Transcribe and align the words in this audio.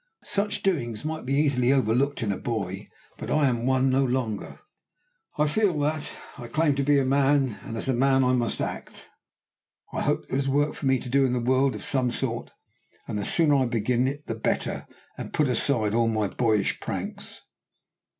Such 0.25 0.63
doings 0.63 1.05
might 1.05 1.27
be 1.27 1.35
easily 1.35 1.71
overlooked 1.71 2.23
in 2.23 2.31
a 2.31 2.35
boy, 2.39 2.87
but 3.19 3.29
I 3.29 3.45
am 3.47 3.67
one 3.67 3.91
no 3.91 4.03
longer. 4.03 4.59
I 5.37 5.45
feel 5.45 5.77
that. 5.81 6.11
I 6.39 6.47
claim 6.47 6.73
to 6.77 6.83
be 6.83 6.97
a 6.97 7.05
man, 7.05 7.59
and 7.61 7.77
as 7.77 7.87
a 7.87 7.93
man 7.93 8.23
I 8.23 8.33
must 8.33 8.61
act. 8.61 9.09
I 9.93 10.01
hope 10.01 10.25
there 10.25 10.39
is 10.39 10.49
work 10.49 10.73
for 10.73 10.87
me 10.87 10.97
to 10.97 11.07
do 11.07 11.23
in 11.23 11.33
the 11.33 11.39
world 11.39 11.75
of 11.75 11.85
some 11.85 12.09
sort, 12.09 12.49
and 13.07 13.15
the 13.19 13.23
sooner 13.23 13.55
I 13.57 13.65
begin 13.65 14.07
it 14.07 14.25
the 14.25 14.33
better, 14.33 14.87
and 15.19 15.33
put 15.33 15.47
aside 15.47 15.93
all 15.93 16.07
my 16.07 16.25
boyish 16.27 16.79
pranks." 16.79 17.41